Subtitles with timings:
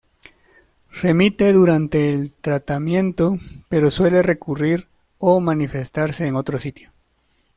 [1.03, 3.37] Remite durante el tratamiento
[3.69, 4.87] pero suele recurrir
[5.19, 6.91] o manifestarse en otro sitio.